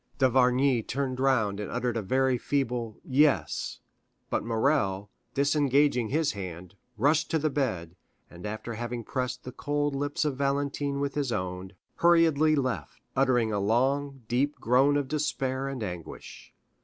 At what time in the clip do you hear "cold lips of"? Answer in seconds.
9.51-10.37